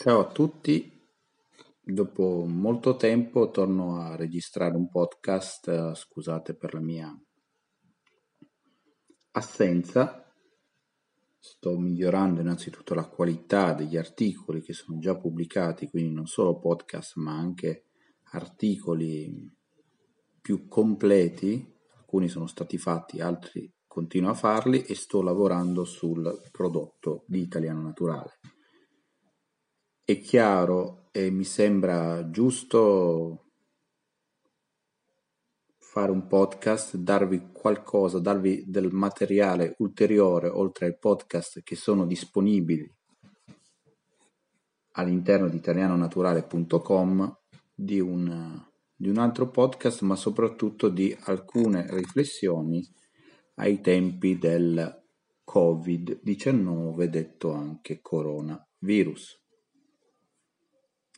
[0.00, 0.96] Ciao a tutti,
[1.80, 7.12] dopo molto tempo torno a registrare un podcast, scusate per la mia
[9.32, 10.32] assenza,
[11.36, 17.16] sto migliorando innanzitutto la qualità degli articoli che sono già pubblicati, quindi non solo podcast
[17.16, 17.86] ma anche
[18.30, 19.52] articoli
[20.40, 27.24] più completi, alcuni sono stati fatti, altri continuo a farli e sto lavorando sul prodotto
[27.26, 28.38] di Italiano Naturale
[30.10, 33.50] è chiaro e mi sembra giusto
[35.76, 42.90] fare un podcast, darvi qualcosa, darvi del materiale ulteriore oltre ai podcast che sono disponibili
[44.92, 47.38] all'interno di italianonaturale.com
[47.74, 48.66] di un,
[48.96, 52.82] di un altro podcast, ma soprattutto di alcune riflessioni
[53.56, 55.04] ai tempi del
[55.46, 59.37] Covid-19, detto anche coronavirus.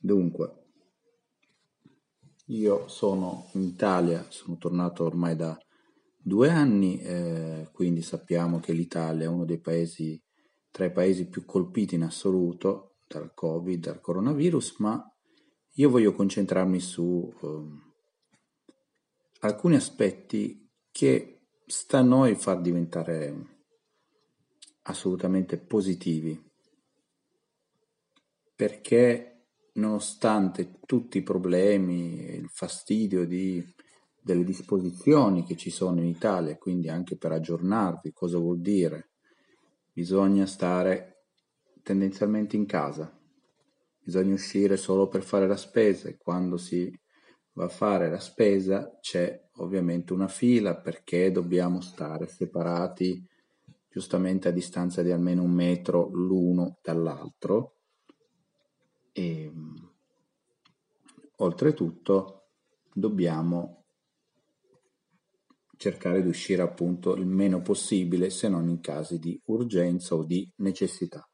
[0.00, 0.66] Dunque,
[2.46, 5.58] io sono in Italia, sono tornato ormai da
[6.16, 10.22] due anni, eh, quindi sappiamo che l'Italia è uno dei paesi,
[10.70, 15.02] tra i paesi più colpiti in assoluto dal Covid, dal coronavirus, ma
[15.74, 17.86] io voglio concentrarmi su eh,
[19.40, 23.56] alcuni aspetti che sta a noi far diventare
[24.82, 26.40] assolutamente positivi,
[28.54, 29.27] perché
[29.78, 33.64] nonostante tutti i problemi, il fastidio di,
[34.20, 39.10] delle disposizioni che ci sono in Italia, quindi anche per aggiornarvi cosa vuol dire,
[39.92, 41.24] bisogna stare
[41.82, 43.10] tendenzialmente in casa,
[43.98, 46.92] bisogna uscire solo per fare la spesa e quando si
[47.52, 53.26] va a fare la spesa c'è ovviamente una fila perché dobbiamo stare separati
[53.88, 57.77] giustamente a distanza di almeno un metro l'uno dall'altro
[59.18, 59.52] e
[61.38, 62.50] oltretutto
[62.92, 63.86] dobbiamo
[65.76, 70.48] cercare di uscire appunto il meno possibile se non in casi di urgenza o di
[70.58, 71.28] necessità.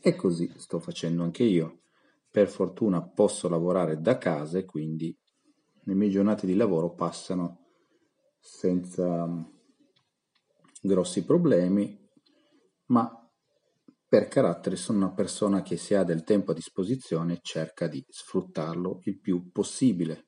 [0.00, 1.80] E così sto facendo anche io.
[2.30, 5.14] Per fortuna posso lavorare da casa e quindi
[5.84, 7.66] le mie giornate di lavoro passano
[8.38, 9.26] senza
[10.80, 11.98] grossi problemi,
[12.86, 13.25] ma
[14.08, 19.00] per carattere sono una persona che se ha del tempo a disposizione cerca di sfruttarlo
[19.04, 20.26] il più possibile.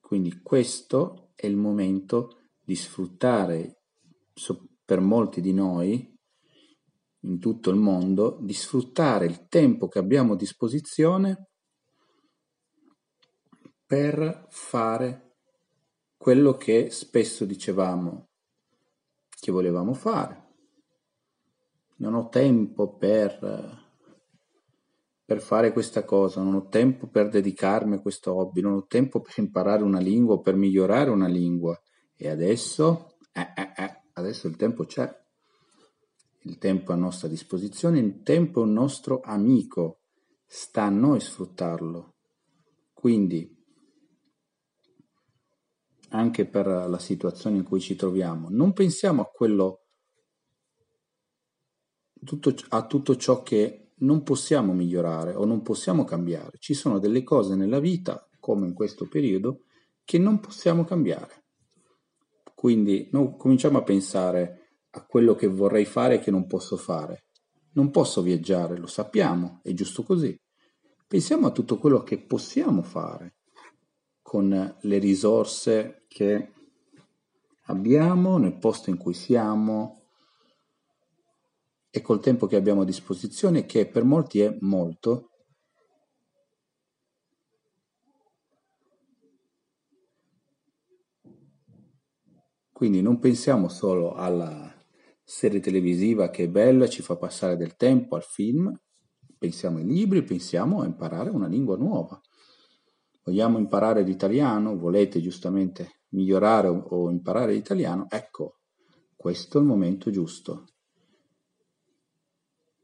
[0.00, 3.82] Quindi questo è il momento di sfruttare
[4.84, 6.18] per molti di noi
[7.24, 11.50] in tutto il mondo, di sfruttare il tempo che abbiamo a disposizione
[13.86, 15.36] per fare
[16.16, 18.30] quello che spesso dicevamo
[19.40, 20.39] che volevamo fare
[22.00, 23.38] non ho tempo per,
[25.24, 29.20] per fare questa cosa, non ho tempo per dedicarmi a questo hobby, non ho tempo
[29.20, 31.78] per imparare una lingua o per migliorare una lingua.
[32.16, 35.08] E adesso, eh, eh, eh, adesso il tempo c'è.
[36.44, 40.00] Il tempo è a nostra disposizione, il tempo è un nostro amico,
[40.46, 42.14] sta a noi sfruttarlo.
[42.94, 43.58] Quindi,
[46.12, 49.80] anche per la situazione in cui ci troviamo, non pensiamo a quello
[52.24, 56.58] tutto, a tutto ciò che non possiamo migliorare o non possiamo cambiare.
[56.58, 59.64] Ci sono delle cose nella vita, come in questo periodo,
[60.04, 61.44] che non possiamo cambiare.
[62.54, 64.60] Quindi noi cominciamo a pensare
[64.90, 67.24] a quello che vorrei fare e che non posso fare.
[67.72, 70.38] Non posso viaggiare, lo sappiamo, è giusto così.
[71.06, 73.36] Pensiamo a tutto quello che possiamo fare
[74.20, 76.52] con le risorse che
[77.64, 79.99] abbiamo nel posto in cui siamo,
[81.90, 85.30] e col tempo che abbiamo a disposizione, che per molti è molto,
[92.80, 94.74] Quindi non pensiamo solo alla
[95.22, 98.74] serie televisiva che è bella, ci fa passare del tempo, al film,
[99.36, 102.18] pensiamo ai libri, pensiamo a imparare una lingua nuova.
[103.22, 104.78] Vogliamo imparare l'italiano?
[104.78, 108.06] Volete giustamente migliorare o imparare l'italiano?
[108.08, 108.60] Ecco,
[109.14, 110.64] questo è il momento giusto.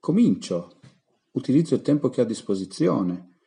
[0.06, 0.78] Comincio,
[1.32, 3.38] utilizzo il tempo che ho a disposizione.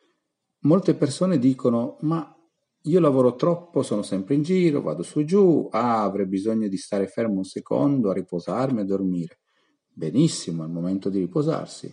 [0.64, 2.36] Molte persone dicono, ma
[2.82, 6.76] io lavoro troppo, sono sempre in giro, vado su e giù, ah, avrei bisogno di
[6.76, 9.40] stare fermo un secondo, a riposarmi, a dormire.
[9.88, 11.90] Benissimo, è il momento di riposarsi.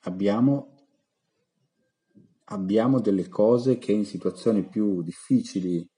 [0.00, 0.74] Abbiamo,
[2.48, 5.88] abbiamo delle cose che in situazioni più difficili,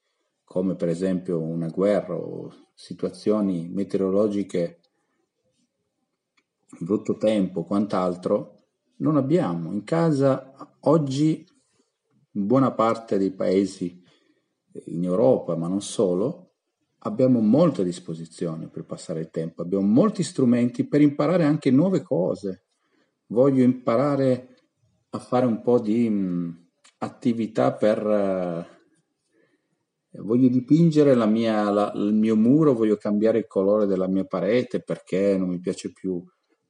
[0.44, 4.81] come per esempio una guerra o situazioni meteorologiche
[6.78, 8.64] brutto tempo, quant'altro,
[8.98, 9.72] non abbiamo.
[9.72, 11.46] In casa oggi
[12.30, 14.02] buona parte dei paesi
[14.86, 16.54] in Europa, ma non solo,
[17.04, 22.02] abbiamo molto a disposizione per passare il tempo, abbiamo molti strumenti per imparare anche nuove
[22.02, 22.64] cose.
[23.26, 24.56] Voglio imparare
[25.10, 28.06] a fare un po' di mh, attività per...
[28.06, 28.80] Uh,
[30.22, 34.82] voglio dipingere la mia, la, il mio muro, voglio cambiare il colore della mia parete
[34.82, 36.22] perché non mi piace più.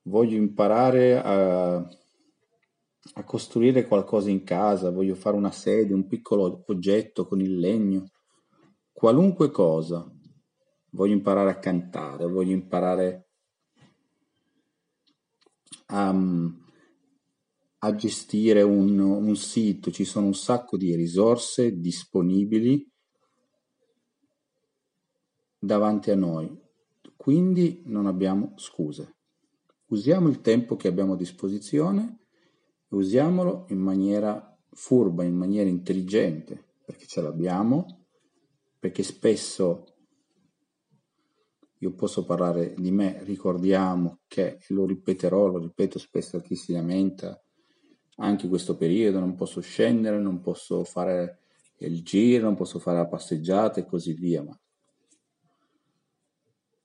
[0.05, 7.27] Voglio imparare a, a costruire qualcosa in casa, voglio fare una sedia, un piccolo oggetto
[7.27, 8.11] con il legno,
[8.93, 10.05] qualunque cosa.
[10.91, 13.29] Voglio imparare a cantare, voglio imparare
[15.87, 16.15] a,
[17.79, 22.91] a gestire un, un sito, ci sono un sacco di risorse disponibili
[25.59, 26.55] davanti a noi,
[27.17, 29.17] quindi non abbiamo scuse.
[29.93, 32.21] Usiamo il tempo che abbiamo a disposizione
[32.89, 38.07] e usiamolo in maniera furba, in maniera intelligente, perché ce l'abbiamo,
[38.79, 39.85] perché spesso
[41.77, 46.73] io posso parlare di me, ricordiamo che, lo ripeterò, lo ripeto spesso a chi si
[46.73, 47.39] lamenta,
[48.17, 51.41] anche questo periodo non posso scendere, non posso fare
[51.81, 54.59] il giro, non posso fare la passeggiata e così via, ma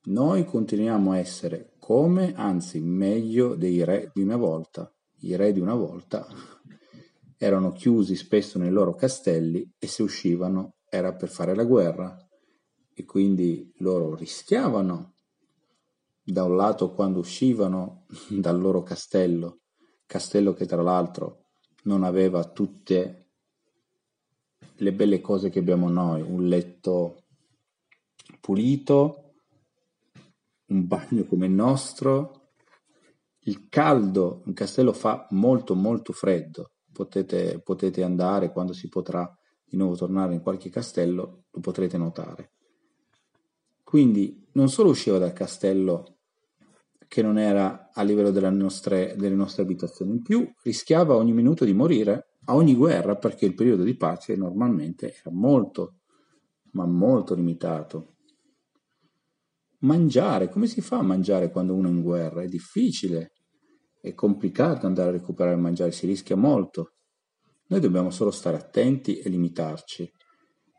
[0.08, 4.90] noi continuiamo a essere come, anzi meglio dei re di una volta.
[5.22, 6.26] I re di una volta
[7.38, 12.18] erano chiusi spesso nei loro castelli e se uscivano era per fare la guerra
[12.94, 15.16] e quindi loro rischiavano
[16.24, 19.60] da un lato quando uscivano dal loro castello,
[20.06, 21.48] castello che tra l'altro
[21.84, 23.32] non aveva tutte
[24.78, 27.24] le belle cose che abbiamo noi, un letto
[28.40, 29.27] pulito,
[30.68, 32.50] un bagno come il nostro,
[33.42, 39.32] il caldo in castello fa molto molto freddo, potete, potete andare quando si potrà
[39.64, 42.52] di nuovo tornare in qualche castello, lo potrete notare.
[43.84, 46.18] Quindi non solo usciva dal castello
[47.08, 51.74] che non era a livello nostre, delle nostre abitazioni, in più rischiava ogni minuto di
[51.74, 56.00] morire a ogni guerra perché il periodo di pace normalmente era molto,
[56.72, 58.17] ma molto limitato
[59.80, 62.42] mangiare, come si fa a mangiare quando uno è in guerra?
[62.42, 63.34] È difficile,
[64.02, 66.94] è complicato andare a recuperare il mangiare, si rischia molto.
[67.68, 70.10] Noi dobbiamo solo stare attenti e limitarci.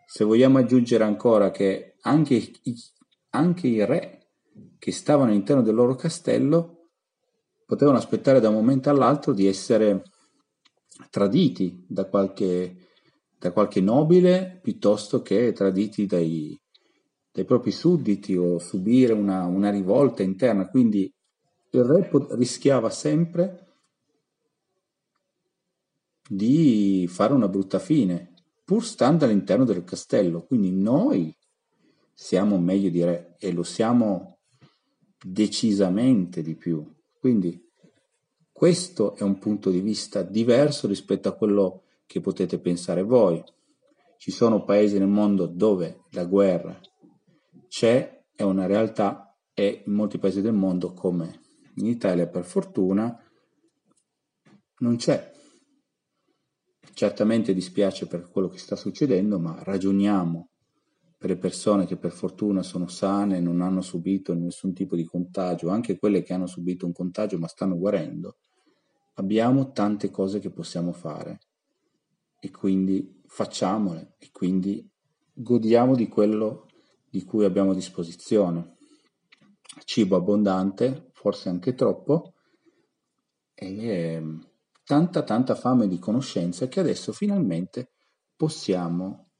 [0.07, 2.75] Se vogliamo aggiungere ancora che anche i,
[3.31, 4.31] anche i re
[4.79, 6.89] che stavano all'interno del loro castello
[7.67, 10.03] potevano aspettare da un momento all'altro di essere
[11.11, 12.89] traditi da qualche,
[13.39, 16.59] da qualche nobile piuttosto che traditi dai,
[17.39, 21.13] dai propri sudditi o subire una, una rivolta interna, quindi
[21.71, 23.67] il re rischiava sempre
[26.29, 30.43] di fare una brutta fine, pur stando all'interno del castello.
[30.47, 31.33] Quindi noi
[32.13, 34.39] siamo meglio di re e lo siamo
[35.25, 36.85] decisamente di più.
[37.21, 37.71] Quindi
[38.51, 43.41] questo è un punto di vista diverso rispetto a quello che potete pensare voi.
[44.17, 46.81] Ci sono paesi nel mondo dove la guerra
[47.69, 51.41] c'è, è una realtà e in molti paesi del mondo come
[51.75, 53.17] in Italia per fortuna
[54.79, 55.33] non c'è.
[56.93, 60.51] Certamente dispiace per quello che sta succedendo, ma ragioniamo
[61.17, 65.69] per le persone che per fortuna sono sane, non hanno subito nessun tipo di contagio,
[65.69, 68.37] anche quelle che hanno subito un contagio ma stanno guarendo,
[69.15, 71.41] abbiamo tante cose che possiamo fare
[72.39, 74.89] e quindi facciamole e quindi
[75.33, 76.68] godiamo di quello
[77.11, 78.77] di cui abbiamo a disposizione.
[79.85, 82.35] Cibo abbondante, forse anche troppo,
[83.55, 84.23] e
[84.85, 87.91] tanta tanta fame di conoscenza che adesso finalmente
[88.37, 89.31] possiamo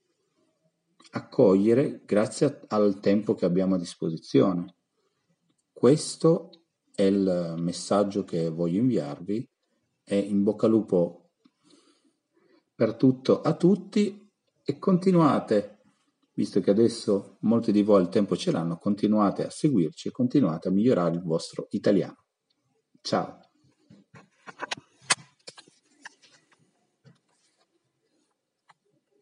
[1.11, 4.75] accogliere grazie al tempo che abbiamo a disposizione.
[5.73, 6.51] Questo
[6.95, 9.49] è il messaggio che voglio inviarvi
[10.05, 11.31] e in bocca al lupo
[12.75, 14.29] per tutto a tutti
[14.65, 15.78] e continuate
[16.39, 20.69] visto che adesso molti di voi il tempo ce l'hanno, continuate a seguirci e continuate
[20.69, 22.27] a migliorare il vostro italiano.
[23.01, 23.41] Ciao!